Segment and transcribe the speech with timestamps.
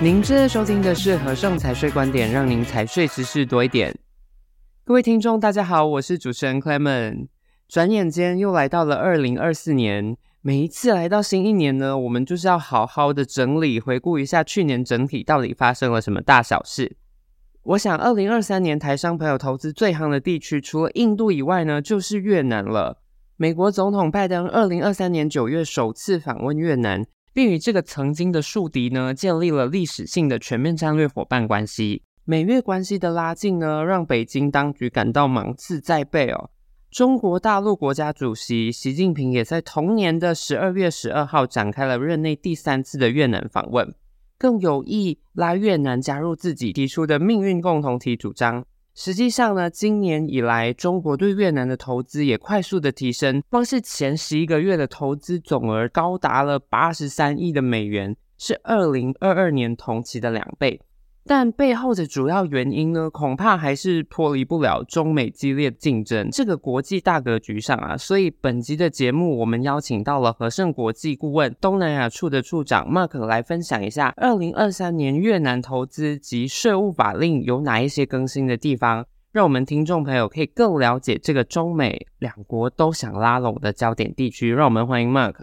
[0.00, 3.96] 您正在收听的是和盛财税观点，让您财税知识多一点。
[4.84, 7.28] 各位听众，大家好，我是主持人 Clement。
[7.68, 16.96] 转眼间又来到了二零二四年，每一次来到新一年呢，我们就是要好好的整理、回顾一下去年整体到底发生了什么大小事。
[17.62, 23.00] 我想，二零二三年台商朋友投资最夯的地区，除了印度以外呢，就是越南了。
[23.36, 27.04] 美国总统拜登二零二三年九月首次访问越南。
[27.34, 32.04] 并与这个曾经的宿敌呢，建立了历史性的全面战略伙伴关系。
[32.24, 36.50] 美越关系的拉近呢，让北京当局感到芒刺在背哦。
[36.90, 43.92] 中国大陆国家主席习近平也在同年的十二月十二号展开了任内第三次的越南访问，
[44.38, 48.64] 更有意拉越南加入自己提出的命运共同体主张。
[48.94, 60.80] 实际上呢，今年以来，中国对越南的投资也快速的提升，光是前十一个月的投资总额高达了八十三亿的美元，是二零二二年同期的两倍。
[61.26, 67.96] 但背后的主要原因呢，恐怕还是脱离不了中美激烈竞争这个国际大格局上啊。
[67.96, 84.52] 所以本集的节目，我们邀请到了和盛国际顾问东南亚处的处长 Mark 来分享一下二零二三年越南投资及税务法令有哪一些更新的地方，让我们听众朋友可以更了解这个中美两国都想拉拢的焦点地区。
[84.52, 85.36] 让我们欢迎 Mark。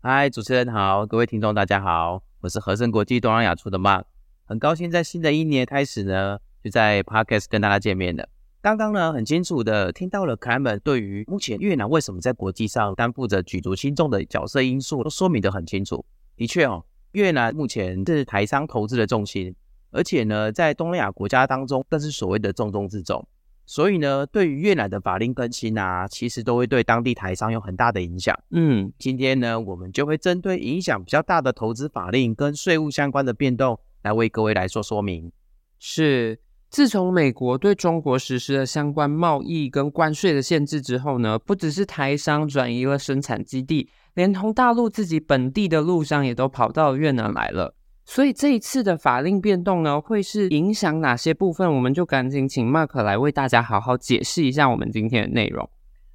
[0.00, 4.04] 嗨，主持人好，各位听众大家好，我是和盛国际东南亚处的 Mark。
[4.46, 8.28] 很高兴在新的一年开始呢，就在 Podcast 跟大家见面了。
[8.60, 16.04] 刚刚呢，很清楚的听到了 c l a m e n 对于目前越南为什么在国际上担负着举足轻重的角色因素，都说明得很清楚。
[16.36, 19.54] 的确哦，越南目前是台商投资的重心，
[19.90, 23.26] 而且呢，在东南亚国家当中更是所谓的重中之重。
[23.66, 28.38] 所以呢，对于越南的法令更新啊，其实都会对当地台商有很大的影响。
[28.50, 33.78] 嗯，今天呢，我们就会针对影响比较大的投资法令跟税务相关的变动。
[34.04, 35.32] 来为各位来做说明，
[35.78, 36.38] 是
[36.68, 47.74] 自从美国对中国实施了相关贸易跟关税的限制之后呢，不只是台商转移了生产基地，连同大陆自己本地的陆商也都跑到越南来了。
[48.04, 51.72] 所以这一次的法令变动呢，会是影响哪些部分？
[51.74, 55.70] 我们就赶紧请 Mark 来为大家好好解释一下我们今天的内容。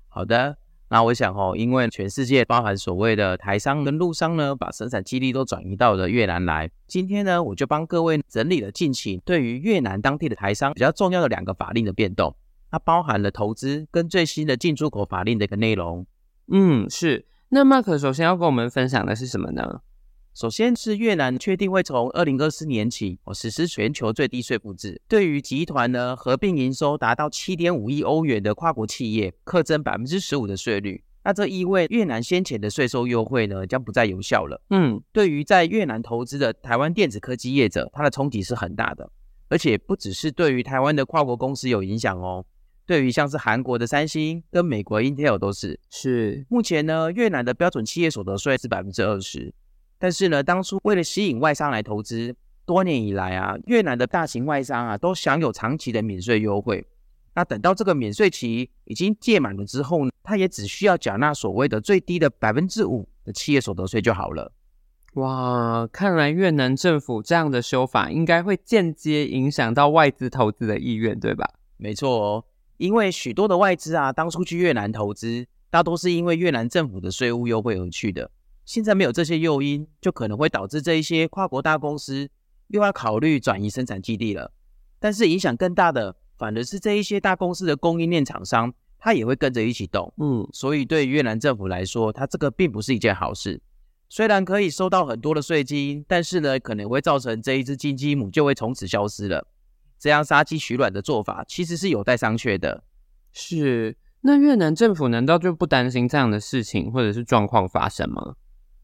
[0.08, 0.58] 好的。
[0.92, 6.70] 那我想哦，因为全世界包含所谓的台商跟陆商呢，把生产基地都转移到了越南来。
[6.88, 12.36] 今天呢，我就帮各位整理了近期对于越南当地的台商比较重要的两个法令的变动，
[12.72, 16.06] 它包含了投资跟最新的进出口法令的一个内容。
[16.52, 17.26] 嗯，是。
[17.50, 19.82] 那 Mark 首先要跟我们分享的是什么呢？
[20.34, 31.04] 首先是越南确定会从二零二四年起，哦，实施全球最低税负制，对于集团呢合并营收达到七点五亿欧元的跨国企业，课征百分之十五的税率。
[31.22, 34.62] 那这意味越南先前的税收优惠呢将不再有效了。
[34.70, 39.12] 嗯，对于在越南投资的台湾电子科技业者，它的冲击是很大的，
[39.50, 42.46] 而且不只是对于台湾的跨国公司有影响哦，
[42.86, 45.78] 对于像是韩国的三星跟美国 Intel 都是。
[45.90, 49.54] 是，目前呢越南的标准企业所得税是百分之二十。
[50.00, 52.34] 但是呢，当初为了吸引外商来投资，
[52.66, 56.88] 多年以来啊，越南的大型外商啊都享有长期的免税优惠。
[57.36, 64.52] 那等到这个免税期已经届满了之后呢，他也只需要缴纳所谓的最低的百分之五的企业所得税就好了。
[65.16, 71.50] 哇，看来越南政府这样的修法应该会间接影响到外资投资的意愿，对吧？
[71.78, 72.46] 没错哦，
[72.78, 78.30] 因为许多的外资啊，当初去越南投资，大多是因为越南政府的税务优惠而去的。
[78.70, 82.30] 现在没有这些诱因，就可能会导致这一些跨国大公司
[82.68, 84.52] 又要考虑转移生产基地了。
[85.00, 90.14] 但是影响更大的，反而是这一些大公司的供应链厂商，它也会跟着一起动。
[90.18, 93.60] 嗯，所以对越南政府来说，它这个并不是一件好事。
[94.08, 99.48] 虽然可以收到很多的税金，但是呢，可能会造成这一只金鸡母就会从此消失了。
[99.98, 102.84] 这样杀鸡取卵的做法，其实是有待商榷的。
[103.34, 108.36] 是，那越南政府难道就不担心这样的事情或者是状况发生吗？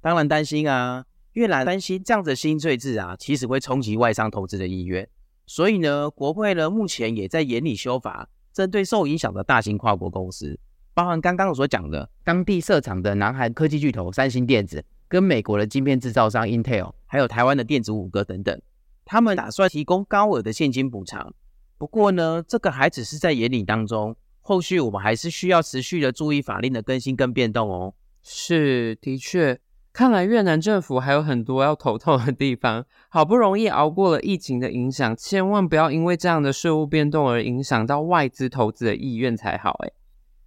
[0.05, 5.09] 当然担心啊，越南担心这样的新税制啊，其实会冲击外商投资的意愿。
[5.47, 10.59] 所以呢，国会呢目前也在研拟修法，针对受影响的大型跨国公司，
[10.93, 18.61] 包含刚刚所讲的当地设厂的南韩科技巨头三星电子，跟美国的晶片制造商 Intel，还有台湾的电子五哥等等，
[19.05, 21.33] 他们打算提供高额的现金补偿。
[21.79, 27.95] 不过呢，这个还只是在研拟当中，后续我们还是需要持续的注意法令的更新跟变动哦。
[28.21, 29.59] 是，的确。
[29.95, 39.71] 看来越南政府还有很多要头痛的地方，好不容易熬过了疫情的影响，千万不要因为这样的税务变动而影响到外资投资的意愿才好。
[39.85, 39.93] 诶，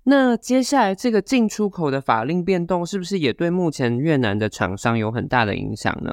[0.03, 6.13] 那接下来这个进出口的法令变动，是不是也对目前越南的厂商有很大的影响呢？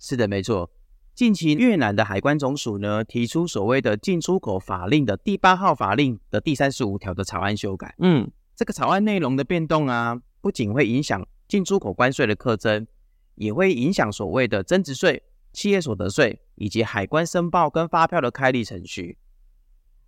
[0.00, 0.68] 是的，没错。
[1.14, 7.94] 近期越南的海关总署呢，提出所谓的进出口法令的第八号法令的第三十五条的草案修改。
[8.00, 12.86] 嗯，这个草案内容的变动啊，不仅会影响进出口关税的课征，
[13.34, 15.22] 也会影响所谓的增值税、
[15.52, 19.18] 企业所得税以及海关申报跟发票的开立程序。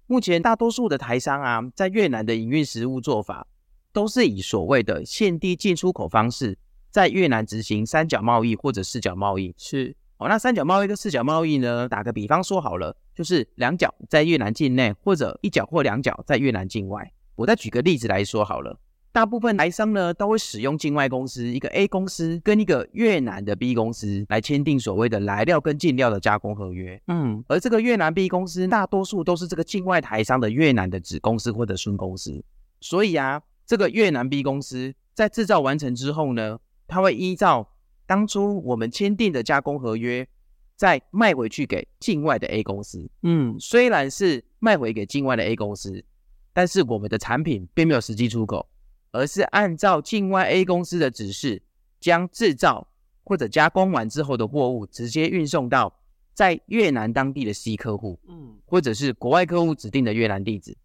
[0.07, 3.47] 目前大多数的台商啊，在越南的营运实务做法，
[3.93, 6.59] 都是以所谓的现地进出口方式，
[6.91, 9.55] 在越南执行三角贸易或者四角贸易。
[9.59, 9.95] 是。
[10.17, 11.89] 哦，那三角贸易跟四角贸易呢？
[11.89, 17.13] 打个比方说好了，就是两角在越南境内，或者一角或两角在越南境外。
[17.37, 18.77] 我再举个例子来说好了，
[19.11, 27.01] 大部分台商呢都会使用境外公司，一个 A 公司跟一个越南的 B 公司来签订所谓的来料跟进料的加工合约。
[27.09, 32.45] 嗯，而这个越南 B 公司大多数都是这个境外台商的越南的子公司或者孙公司，
[32.81, 37.69] 所以啊，这个越南 B 公司在制造完成之后呢，它会依照
[38.07, 40.29] 当初我们签订的加工合约，
[40.77, 43.11] 再卖回去给境外的 A 公司。
[43.23, 46.05] 嗯，虽然是卖回给境外的 A 公司，
[46.53, 48.69] 但是我们的产品并没有实际出口，
[49.11, 51.63] 而是按照境外 A 公司的指示，
[52.01, 52.89] 将制造
[53.25, 56.01] 或者加工完之后的货物直接运送到
[56.35, 60.77] 在越南当地的 C 客户，嗯，或者是国外客户指定的越南地址，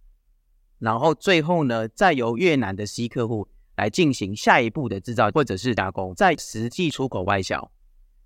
[0.80, 3.48] 然后最后呢，再由越南的 C 客户。
[3.76, 7.72] 来进行下一步的制造或者是加工，再实际出口外销，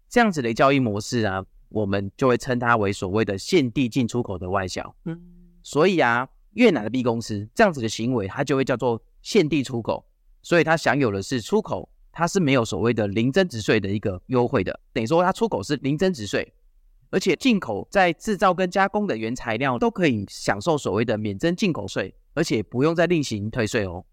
[0.09, 4.93] 这样子的交易模式啊，我们就会称它为所谓的现地进出口的外销。
[5.05, 5.17] 嗯，
[5.63, 10.05] 所以啊，越南的 B 公司这样子的行为，它就会叫做现地出口，
[10.41, 16.53] 所以它享有的是出口，它是没有所谓的零增值税的一个优惠的，等于说它出口是零增值税，
[17.09, 24.05] 而且进口在制造跟加工的原材料都可以享受所谓的免征进口税，而且不用再另行退税哦。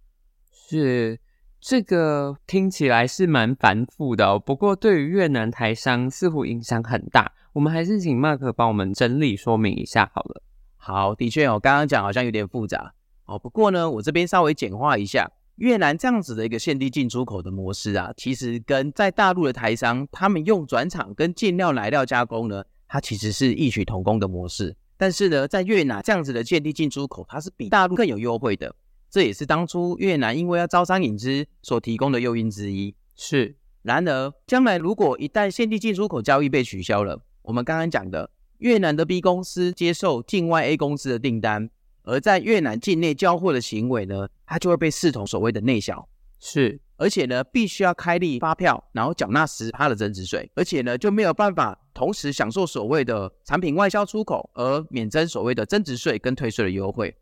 [0.51, 1.21] 是。
[1.67, 7.33] 这个听起来是蛮繁复的哦，不过对于越南台商似乎影响很大。
[7.55, 10.43] 我们还是请 Mark 帮我们整理说明一下好了。
[10.77, 12.93] 好，的确哦，刚刚讲好像有点复杂
[13.27, 13.39] 哦。
[13.39, 24.77] 不过呢，我这边稍微简化一下，越南这样子的一个限地进出口的模式啊，其实跟在大陆的台商他们用转厂跟进料来料加工呢，它其实是异曲同工的模式。
[24.97, 28.75] 但是呢，在越南这样子的限地进出口，它是比大陆更有优惠的。
[29.11, 32.95] 这也是当初越南因为要招商引资所提供的诱因之一。
[33.15, 41.71] 是，然而将来如果一旦限地进出口交易被取消了，我们刚刚讲的越南的 B 公司接受境外 A 公司的订单，
[42.05, 46.09] 而在越南境内交货的行为呢，它就会被视同所谓的内销。
[46.39, 57.15] 是，而且呢，必须要开立发票，然后缴纳十趴的增值税，而且呢，就没有办法同时享受所谓的产品外销出口而免征所谓的增值税跟退税的优惠。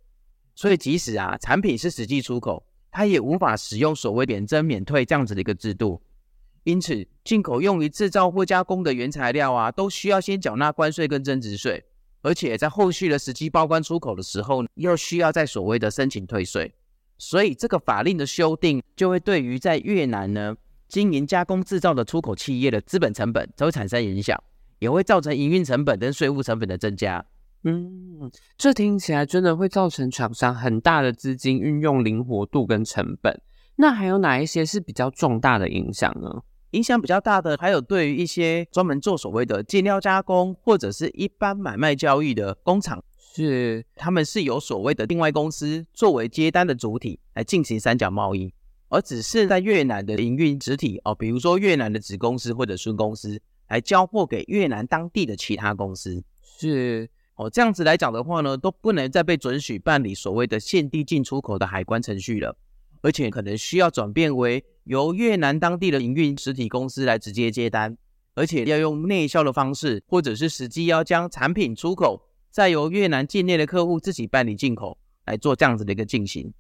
[0.55, 6.03] 所以，即使啊产品是实际出口，它也无法使用所谓免征免退这样子的一个制度。
[6.65, 11.85] 因此，进口用于制造或加工的原材料啊，都需要先缴纳关税跟增值税，
[12.23, 16.73] 而且在后续的时机报关出口的时候，又需要在所谓的申请退税。
[17.19, 20.57] 所以，这个法令的修订，就会对于在越南呢
[20.89, 24.43] 经营加工制造的出口企业的资本成本，都会产生影响，
[24.79, 27.25] 也会造成营运成本跟税务成本的增加。
[27.65, 33.41] 嗯，这听起来真的会造成厂商很大的资金运用灵活度跟成本。
[33.77, 36.43] 那还有哪一些是比较重大的影响呢？
[36.73, 43.03] 影响比较大的，还有对于一些专门做所谓的进料加工或者是一般买卖交易的工厂，
[43.35, 48.53] 是他们是由所谓的境外公司作为接单的主体来进行三角贸易，
[48.89, 56.23] 而只是在越南的营运实体哦，比如说越南的子公司或者孙公司来交货给越南当地的其他公司，
[56.59, 57.09] 是。
[57.35, 62.55] 哦，这样子来讲的话呢，都不能再被准许办理所谓的现地进出口的海关程序了，
[63.01, 67.97] 而且可能需要转变为由越南当地的营运实体公司来直接接单，
[68.35, 76.53] 而且要用内销的方式，或者是实际要将产品出口，再由越南境内的客户自己办理进口来做这样子的一个进行。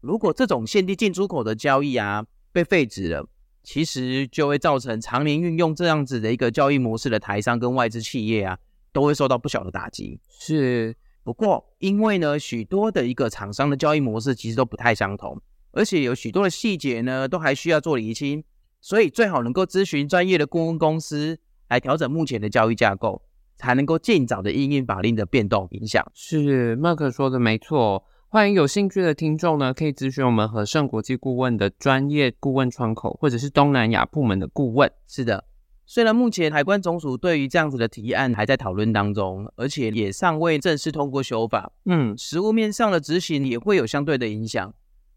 [0.00, 3.28] 如果这种限定进出口的交易啊被废止了，
[3.62, 8.58] 其实就会造成常年运用这样子的一个交易模式的台商跟外资企业啊。
[8.94, 10.20] 都会受到不小的打击。
[10.28, 10.94] 是，
[11.24, 15.36] 不过因为呢，许多的一个厂商的交易模式其实都不太相同，
[15.74, 18.42] 而且有许多的细节呢，都还需要做厘清，
[18.80, 21.38] 所以最好能够咨询专业的顾问公司
[21.68, 23.22] 来调整目前的交易架构，
[23.56, 26.04] 才能够尽早的应应法令的变动影响。
[26.14, 28.04] 是，Mark 说的没错。
[28.28, 34.90] 欢迎有兴趣的听众呢，可以咨询我们和盛国际顾问的专业顾问窗口，或者是东南亚部门的顾问。
[35.06, 35.44] 是的。
[35.86, 44.74] 虽然目前海关总署对于这样子的提案还在讨论当中，而且也尚未正式通过修法，嗯，实务面上的执行也会有相对的影响。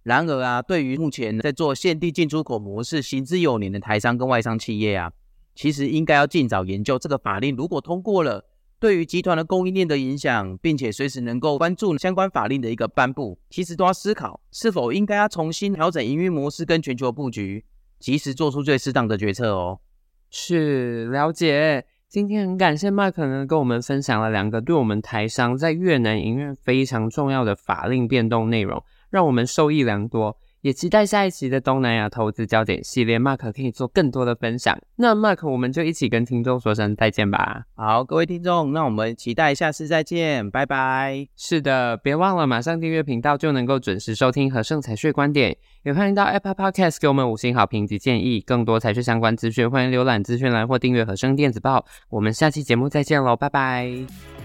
[0.07, 5.11] 然而啊，对于目前在做限地进出口模式行之有年的台商跟外商企业啊，
[5.53, 8.45] 其实应该要尽早研究这个法令，如果通过了，
[8.79, 17.65] 对于集团的供应链的影响，并且随时能够关注相关法令的一个颁布，其实都要思考是否应该要重新调整营运模式跟全球布局，
[17.99, 19.81] 及时做出最适当的决策哦。
[20.29, 21.85] 是，了解。
[22.07, 30.37] 今天很感谢 Mark 呢，跟我们分享了两个对我们台商在越南营运非常重要的法令变动内容，让我们受益良多。
[30.61, 34.75] 也期待下一期的东南亚投资焦点系列，Mark 可以做更多的分享。
[34.97, 37.61] 那 Mark，我们就一起跟听众说声再见吧。
[37.75, 41.25] 好，各位听众，那我们期待下次再见，拜拜。
[41.37, 45.55] 是的，别忘了马上订阅频道，就能够准时收听和盛财税观点。
[45.83, 48.41] 也欢迎到 Apple Podcast 给我们五星好评及建议。
[48.41, 51.85] 更多财税相关资讯，欢迎浏览资讯栏或订阅和盛电子报。
[52.09, 54.36] 我们下期节目再见喽，拜拜。